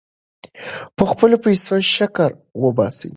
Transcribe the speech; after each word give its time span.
په 0.95 1.03
خپلو 1.11 1.35
پیسو 1.45 1.75
شکر 1.97 2.29
وباسئ. 2.63 3.09